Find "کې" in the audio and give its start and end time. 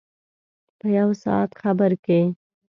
2.05-2.21